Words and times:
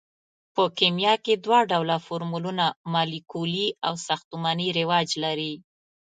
په 0.55 0.63
کیمیا 0.77 1.13
کې 1.23 1.33
دوه 1.45 1.59
ډوله 1.71 1.95
فورمولونه 2.05 2.65
مالیکولي 2.93 3.67
او 3.87 3.93
ساختماني 4.07 4.67
رواج 4.79 5.09
لري. 5.23 5.53